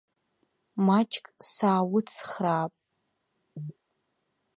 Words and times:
Маҷк 0.85 1.25
саауцхраап! 1.51 2.73